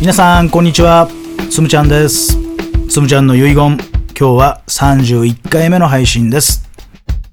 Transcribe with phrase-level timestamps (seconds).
[0.00, 1.10] 皆さんこんにちは
[1.50, 2.38] つむちゃんです
[2.88, 3.76] つむちゃんの遺言今
[4.14, 6.66] 日は31回目の配信です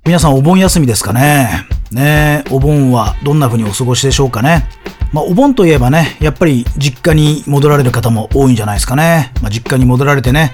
[0.06, 4.68] 皆さんお盆休みですかねねお盆はどんな風にお過ごしでしょうかね
[5.14, 9.32] まあ、お盆といえばね、やっぱり実家に戻られる方も多いんじゃないですかね。
[9.42, 10.54] まあ、実家に戻られてね、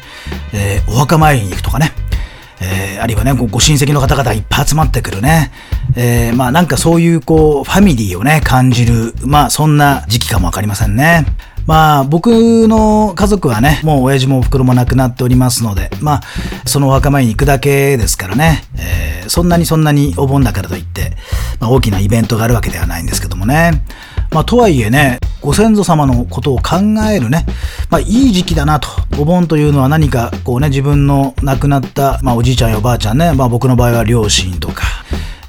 [0.54, 1.92] えー、お墓参りに行くとかね。
[2.62, 5.52] えー、あるいはねご、ご親戚の方々がいっぱい集まってくるね。
[5.96, 11.26] えー、まあなんかそういうこう、ファミリーをね、感じる、まあそんな時期かもわかりませんね。
[11.66, 16.22] まあ僕の家族はね、もう親父もお袋も亡くなっておりますので、まあ
[16.66, 21.16] そのお墓参りに行くだけですからね、えー、そんなにそんなにお盆だからといって、
[21.60, 23.84] まあ、大きなイベントがあるわけではないんですけどもね。
[24.32, 26.78] まあとはいえね、ご先祖様のことを考
[27.10, 27.46] えるね、
[27.90, 28.90] まあいい時期だなと。
[29.20, 34.84] お盆というのは何かこうね、自分の亡くなった、まあおじいちゃんやおばあちゃんね、まあ僕の場合は両親とか、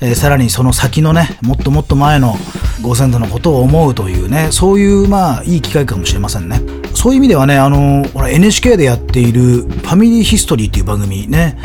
[0.01, 2.37] えー、さらにその先のね、もっともっと前の
[2.83, 6.61] ご先祖のことを思うというね、そういうまあいい機会かもしれませんね。
[6.95, 11.59] そういう意味ではね、あの、ほら NHK でやっているファミリーヒストリーっていう番組ね、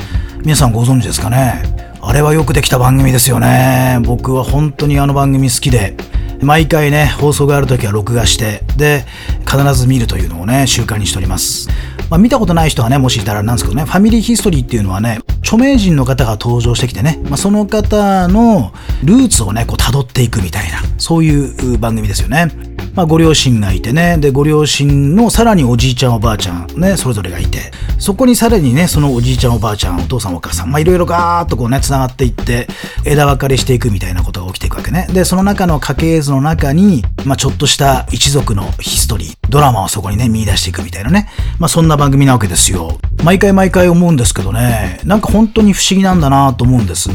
[0.43, 1.63] 皆さんご存知ですかね。
[2.01, 3.99] あれはよくできた番組ですよね。
[4.03, 5.95] 僕は本当にあの番組好きで、
[6.41, 9.05] 毎回ね、放送がある時は録画して、で、
[9.45, 11.67] 必ず見るというのをね、習慣にしております。
[12.09, 15.19] まあ、見たことない人はね、もしいたらなんですけどね、ファミリーヒストリーっていうのはね、
[15.49, 18.71] 著名人の方が登場してきてね、まあ、その方の
[19.03, 22.51] ルーツをね、こう辿っていくみたいな、そういう番組ですよね。
[22.93, 32.67] まあ、ご両親がいてね、で、ご両親のさらにおじいちゃんおばあちゃんね、それぞれがいて、そこにさらにね、そのおじいちゃんおばあちゃん、お父さんお母さん、まあ、いろいろガーッとこうね、繋がっていって、
[33.03, 35.07] 枝分かれしていくみたいなことが起きてけね。
[35.13, 41.29] で、その中の家系図の中に、まあ、ちょっとした一族のヒストリー、ドラマをそこにね、見出していくみたいなね。
[41.59, 42.97] まあ、そんな番組なわけですよ。
[43.23, 47.09] 毎回毎回思うんですけどね、なんか本当に不思議なんだなと思うんです。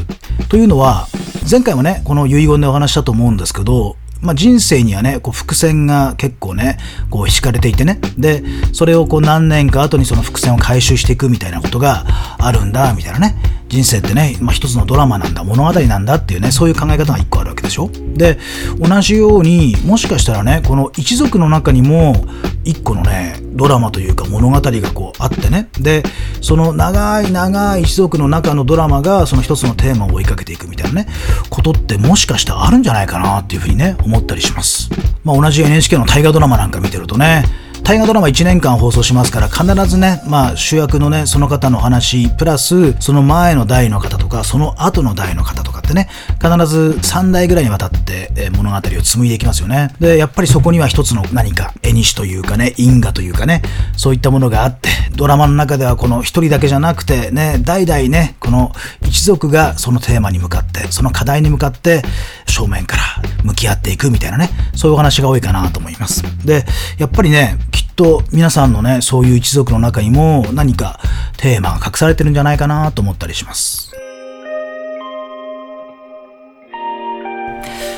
[0.48, 1.08] というのは、
[1.50, 6.78] 前回もね、この遺言でお話したと思うんですけど、まあ、人生にはね、こう伏線が結構ね、
[7.10, 8.00] こう敷かれていてね。
[8.16, 12.06] で、それをこう何年か後にその伏線を回収していくみたいなことが
[12.38, 13.36] あるんだ、みたいなね。
[13.68, 17.90] 人生ってね、まあ、一つのドラマなんだ、物語なんだっていうね、そういう考え方が一個あるわけでしょ？
[18.14, 18.38] で、
[18.78, 22.24] 同じように、もしかしたらね、この一族の中にも、
[22.64, 25.68] 一個のね、ドラマというか物語がこうあってね。
[25.78, 26.02] で、
[26.40, 31.08] その長い長い一族の中のドラマがその一つのテーマを追いかけていくみたいなね、
[31.50, 34.88] ことってもしかしたらあるんじゃないかなっていうふうにね、思ったりします。
[35.24, 37.44] まあ同じ NHK の大河ドラマなんか見てるとね、
[37.84, 46.08] 大河ドラマ1年間放送しますから必ずね、まあ主役のね、その方の話、プラスその前の代の方とか、その後の代の方とかってね、
[46.40, 49.94] 必ず3代ぐらいにわたって物語を紡いでいきますよね。
[50.00, 53.60] で、やっぱりそこには一つの何か、絵にしというかね、因果というかね、
[53.98, 62.02] そういったものがあって、ドラマの中ではこの一人だけじゃなくてね、代々ね、この一族がそのテーマに向かって、その課題に向かって
[62.46, 63.02] 正面から
[63.42, 66.24] 向き合っていくみたいなね、そういうお話が多いかなと思います。
[66.46, 66.64] で、
[66.96, 67.58] やっぱりね、
[67.94, 71.00] と皆さんのね、そういう一族の中にも何か
[71.36, 73.92] テーマが隠されてるんじゃないかなと思ったりします。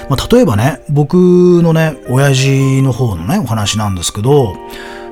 [0.09, 1.15] まあ、例えばね、僕
[1.63, 4.55] のね、親父の方のね、お話なんですけど、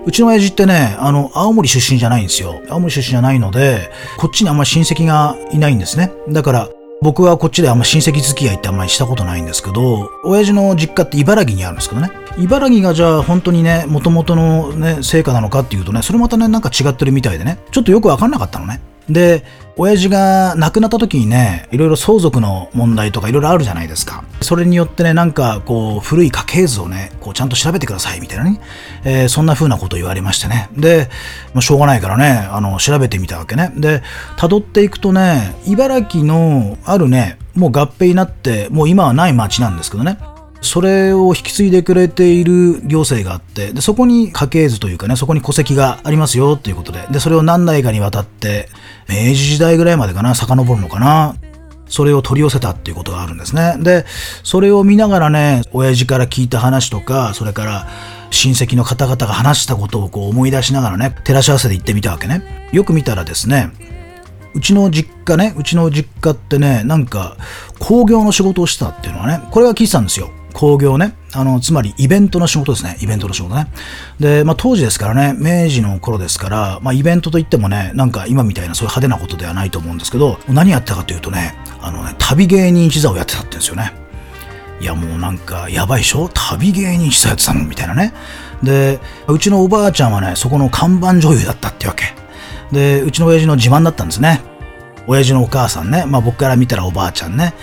[0.06, 2.62] うちの親父ってね、あの、青森出身じゃないんですよ。
[2.69, 6.12] 青森出身じゃないので、こっちにあんまり親戚がいないんですね。
[6.28, 6.69] だから、
[7.03, 12.10] 僕はこっちであんま親戚付き合いってあんまりしたことないんですけど、親父の実家って茨城にあるんですけどね。
[12.38, 18.81] 茨城がじゃあ本当にね、もともとのね、成果なのかっていうとね、それまたね、なんか違ってるみたいでね、ちょっとよくわかんなかったのね。
[19.09, 19.44] で、
[19.76, 24.25] 親父が亡くなった時にね、いろいろ相続の問題とかいろいろあるじゃないですか。
[24.41, 28.60] それによってね、なんかこう、古い家系図をね、こうちゃんと調べてくださいみたいなね、
[29.04, 30.69] えー、そんな風なこと言われましてね。
[30.76, 31.09] で、
[31.54, 33.72] まあ、しょうがないからね、あの、調べてみたわけね。
[33.76, 34.03] で、
[34.37, 40.19] 辿っていくとね、茨城のあるね、もう合併になって、もう今はない町なんですけどね。
[40.65, 48.69] それを引き継いでくれている行政があって、で、そこに家系図というかね、そこに戸籍がありますよということで、で、それを何代かにわたって、
[49.09, 51.37] 明治時代ぐらいまでかな、遡るのかな、
[51.89, 53.77] それを取り寄せたっていうことがあるんですね。
[53.79, 54.05] で、
[54.43, 57.89] それを見ながらね、親父から聞いた話とか、それから
[58.31, 62.43] 親戚の方々が話したことをこう思い出しながらね、照らし合わせて行ってみたわけね。
[62.72, 63.71] よく見たらですね、
[64.55, 67.37] うちの実家ね、うちの実家ってね、なんか
[67.78, 70.31] 工業の仕事をしたっていうのはね、これは聞いてたんですよ。
[70.54, 71.15] 工業ね。
[71.34, 72.97] あの、つまりイベントの仕事ですね。
[73.03, 73.66] イベントの仕事ね。
[74.18, 83.92] で、まあ当時ですからね、明治の頃ですから、まあイベントといってもね、なんか今みたいなそういう派手なことではないと思うんですけど、何やったかというとね、あのね、旅芸人一座をやってたって言うんですよね。
[84.80, 86.28] いやもうなんかやばいでしょ？
[86.33, 87.65] 旅芸人一座やってたの？
[87.65, 88.12] みたいなね。
[88.62, 92.15] で、うちのおばあちゃんはね、そこの看板女優だったってわけ。
[92.72, 94.41] で、うちの親父の自慢だったんですね。
[95.07, 97.54] 親父のお母さんね、まあ僕から見たらおばあちゃんね。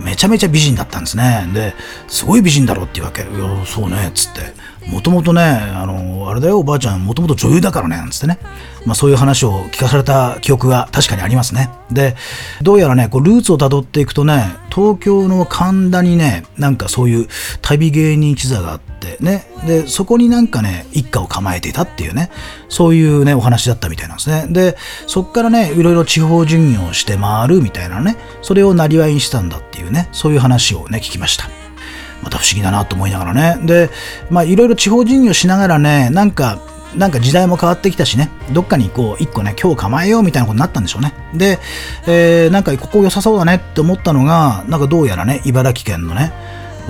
[0.00, 1.48] めちゃめちゃ美人だったんですね。
[1.52, 1.74] で、
[2.06, 3.22] すごい美人だろっていうわけ。
[3.22, 4.40] いや、そうね、つって。
[4.90, 8.38] もともとね、あの、あれだよ、おばあちゃん、もともと女優だからね、なんつってね。
[8.86, 11.68] まあそういう話を聞かされた記憶が確かにありますね。
[11.90, 12.16] で、
[12.62, 17.28] どうやらね、こうルーツをたどっていくとね、東京の神田にね、なんかそういう
[17.60, 22.30] 旅芸人一座があってね、で、そこになんかね、一家を構えていたっていうね、
[22.68, 24.46] そういうね、お話だったみたいなんですね。
[24.48, 24.76] で、
[25.06, 31.57] そっからね、いろいろ地方巡業をして回るみたいなね、それをなりわいにしたんだっていうね、そういう話をね、聞きました。
[32.22, 33.66] また不思議だなと思いながらね。
[33.66, 33.90] で、
[34.30, 36.58] まあいろいろ地方巡業しながらね、なんか、
[36.96, 41.12] なんか時代も変わってきたしね、どっかにこう、一個ね、今日構えようみたいなことになったんでしょうね。
[41.34, 41.58] で、
[42.06, 46.32] えー、なんかここ良さそうだねって思ったのが、なんかどうやらね、茨城県のね、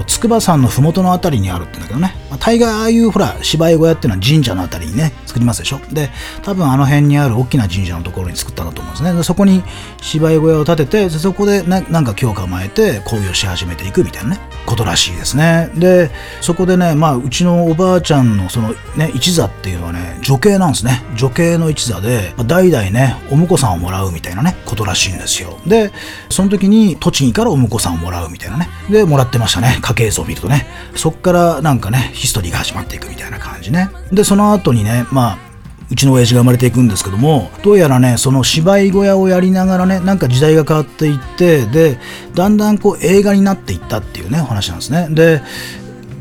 [0.05, 5.81] 筑波山の麓の辺りにあるってんだけどね、まあ、大概ああいうほら芝居小屋っていうのは神社の辺りにね作りますでしょ。
[5.93, 6.11] で
[6.43, 9.13] 多分あの辺にある大きな神社のところに作ったんだと思うんですね。
[9.13, 9.63] でそこに
[10.01, 14.41] 芝居小屋を建ててそこでななんか今日構えて興行し始めていくみたいなね。
[14.69, 15.71] ことらしいですね。
[15.75, 16.11] で
[16.43, 21.03] そこでねまあうちのおばあちゃんのそのね一座っていうのはね女系なんですね。
[21.17, 25.59] 女系の一座で、まあ、代々ねお婿さんをもらうみたいなねことらしいんですよ。
[25.67, 25.91] で
[26.29, 29.79] その時に栃木からお婿さんをもらうみたいなねでもらってましたね。
[29.81, 30.67] 家系図を見るとね。
[30.95, 33.89] そっからなんかねヒストリーが始まっていくみたいな感じね。
[34.13, 35.48] でその後にねまあ
[35.91, 41.99] うちの親父が生まれていくんですけどもどうやらねその芝居小屋をやりながらねなんか時代が変わっていってで
[42.35, 45.09] だんだんこう映画になっていったっていうねお話なんですね。
[45.11, 45.43] で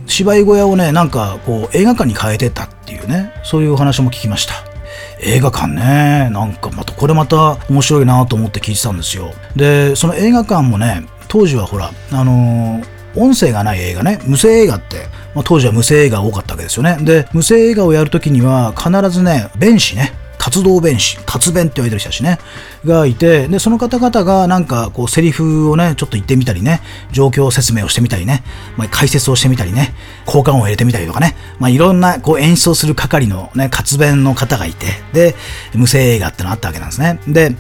[0.06, 4.54] 芝居小屋をねなんかこう映画館に変えてたっていうねそういうお話も聞きました。
[5.20, 9.34] 映画館ねなんかまたこれまた面白いなと思って聞いてたんですよ。
[9.56, 16.98] でその映画館もね当時はほらあのー音声がない映画ね、無声映画って、まあ、当時は無声映画多かったわけですよね。
[17.00, 22.40] で、無声映画をやるときには必ずね、弁士ね、活動弁士、活弁って言われてる人たちね、
[22.84, 26.82] がいて、で、その方々がなんかこうセリフをね、ちょっと言ってみたりね、
[27.12, 28.44] 状況説明をしてみたりね、
[28.78, 29.94] まあ、解説をしてみたりね、
[30.26, 35.36] 交換を入れてみたりとかね、まあ、いろんなこう演出をする係のね、活弁の方がいて、で、
[35.76, 37.20] 無声映画ってのあったわけなんですね。
[37.28, 37.56] で、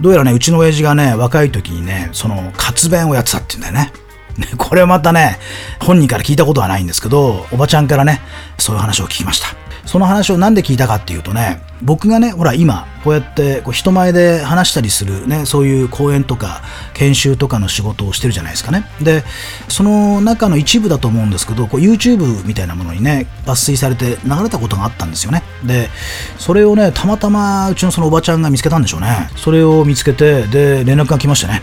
[0.00, 4.07] どうやらね、うちの親父がね、若い時にね、その活弁をやってたって言うんだよね。
[4.56, 5.38] これまたね、
[5.80, 8.20] 本人から聞いたことはないんですけど、おばちゃんからね、
[8.58, 9.48] そういう話を聞きました。
[9.88, 16.60] その話をなんで聞いたかっていうとね、僕がね、ほら今、こうやってこう人前で話したりするね、そういう講演とか
[16.92, 18.84] 研修とかの仕事をしてるじゃないですかね。
[19.00, 19.24] で、
[19.68, 25.42] その中の一部だと思うんですけど、こう YouTube みたいなものにね、抜粋されて流れたことがあったんですよね。
[25.64, 25.88] で、
[26.36, 29.30] それをね、たまたまうちのそのおばちゃんが見つけたんでしょうね。
[29.36, 31.62] それを見つけて、で、連絡が来ましたね。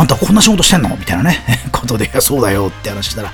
[0.00, 0.96] あんたこんな仕事してんの？
[0.96, 1.36] みたいなね、
[1.72, 3.30] ことで、いや、そうだよって話したら、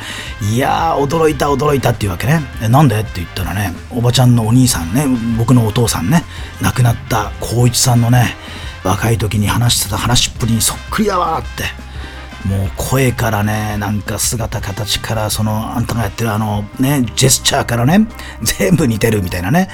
[0.52, 2.42] いやー、驚いた、驚いたっていうわけね。
[2.60, 2.98] えなんで？
[2.98, 5.06] って言ったらね、おばちゃんのお兄さんね、
[5.38, 6.24] 僕のお父さんね、
[6.60, 8.34] 亡くなった光一さんのね、
[8.82, 11.85] 若い時に話してた話っぷりにそっくりだわって。
[12.46, 18.06] もう声からね、なんか姿形から、その、あんたがやってるあのね、ジェスチャーからね、
[18.42, 19.68] 全部似てるみたいなね、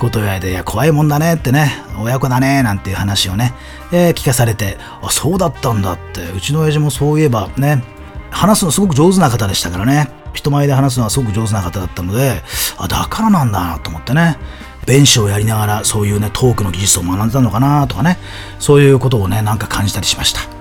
[0.00, 3.54] こと言われて、いや、怖いもんだねってね、親子だね、なんていう話をね、
[3.92, 7.84] えー、聞かされて、あ、そうだったんだって、うちの親父もそういえばね、
[8.30, 12.42] 話すのすごく上手な方でしたからね、人前で話すのはすごく上手な方だったので、
[12.76, 14.36] あ、だからなんだなと思ってね、
[14.84, 18.18] 弁士をやりながらそういうね、トークの技術を学んでたのかなとかね、
[18.58, 20.55] そういうことをね、なんか感じたりしました。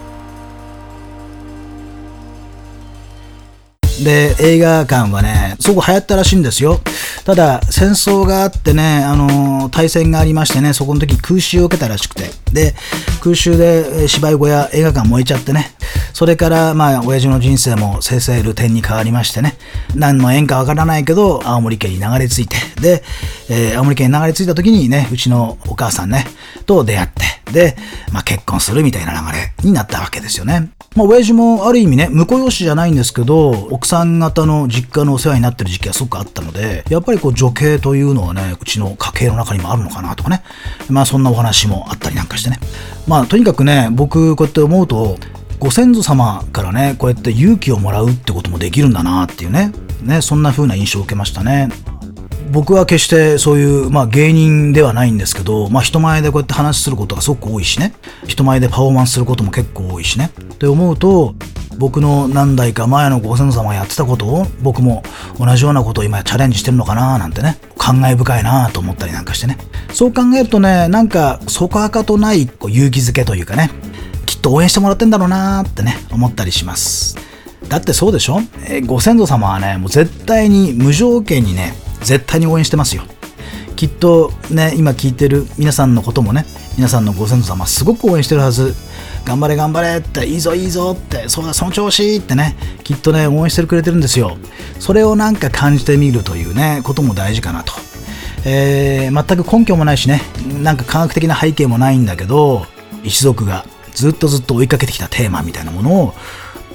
[4.03, 6.80] で、映画館はね、すごく流行ったらしいんですよ。
[7.24, 12.75] ただ、戦争があってね、あの、大戦がありましてね、そこの時空襲を受けたらしくて、で、
[13.21, 15.75] 空襲で芝居小屋、映画館燃えちゃってね、
[16.14, 19.57] それから、まあ、親父の人生もせせる点に変わりましてね、
[19.95, 23.04] 何の縁かわからないけど、青森県に流れ着いて、で、
[23.49, 26.25] えー、青森県に流れ着いた時にね、うちのお母さんね、
[26.66, 27.75] と出会って、で、
[28.11, 30.71] まあ、結婚するみたいな流れになったわけですよね。
[30.95, 40.44] まあ、親父もある意味ね、婿養子じゃないんですけど、奥さん方の実家のお世話になってる時期がすごくあったので、やっぱりこう女系というのはね、うちの家系の中にもあるのかなとかね。
[40.90, 42.59] まあそんなお話もあったりなんかしてね。
[43.07, 45.18] まあとにかくね、僕こうやって思うと、
[45.59, 49.71] ご先祖様からね、こうやって勇気をもらうってこともできるんだなっていうね。
[50.02, 51.69] ね、そんな風な印象を受けましたね。
[52.56, 57.94] 僕は決してそういう、まあ、芸人ではないんですけど、まあ、人前でこうやって話することがすごく多いしね。
[58.28, 60.31] 人前でパフォーマンスすることも結構多いしね。
[60.42, 61.35] って思うと
[61.78, 65.04] 僕の何代か前のご先祖様がやってたことを僕も
[65.38, 67.57] 同じようなことを今チャレンジしてるのかななんてね。
[67.78, 69.57] 感慨深いなと思ったりなんかしてね。
[69.92, 73.69] そう考えるとねなんかそこはかとないこう勇気づけというかね。
[74.26, 77.18] きっと応援してもらってんだろうなってね思ったりします。
[77.68, 78.40] だってそうでしょ？
[78.69, 81.74] えご先祖様はねもう絶対に無条件にね
[82.06, 83.04] 絶対に応援してますよ。
[83.76, 86.45] きっとね今聞いてる皆さんのこともね
[86.78, 88.74] 皆さんのご先祖様すごく応援してるはず。
[89.26, 94.38] 頑張れ頑張れっていいぞいいぞってそうだその調子ってねきっとね応援してくれてるんですよ。
[94.80, 97.74] それをなんか感じてみるというねことも大事かなと。
[98.45, 100.21] えー、全く根拠もないしね
[100.62, 102.68] なんか科学的な背景もないんだけど
[103.04, 106.14] 一族がずっとずっと追いかけてきたテーマみたいなものを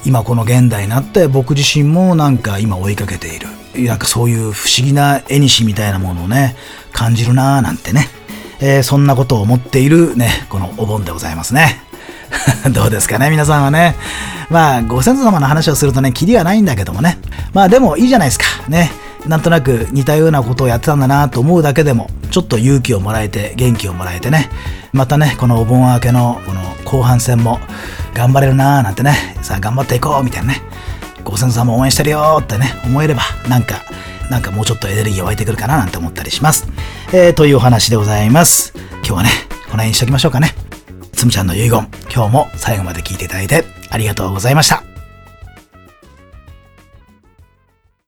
[0.05, 3.47] 今この現代になって僕自身もなんか今追いかけている。
[3.77, 6.57] なんかそういう不思議な絵にしみたいなものをね
[6.93, 8.09] 感じるなーなんてね、
[8.61, 11.83] えー、そんなことを思っているねこのお盆でございますね。
[12.73, 13.97] どうですかね皆さんはね。
[14.51, 17.19] まあご先祖様の話をするとねキリはないんだけどもね。
[17.53, 18.91] まあでもいいじゃないですかね。
[19.27, 24.51] なんとなく似たようなことをやってたんだなと思うだけでもちょっと勇気をもらえて元気をもらえてね。
[24.93, 27.61] またねこのお盆明けのこの後半戦も
[28.15, 29.37] 頑張れるなーなんてね。
[29.43, 30.63] さあ頑張っていこうみたいなね。
[31.31, 33.83] ご先祖様応援してるよってね思えればなんか
[34.31, 36.69] なんかもうちょっとエネルギー湧いてくるかななんて思ったりします、
[37.13, 38.73] えー、というお話でございます。
[38.99, 40.55] 今日はねこの辺にしときましょうかね。
[41.13, 44.90] つむちゃんの遺言今日も最後まで聞いていただいてありがとうございました。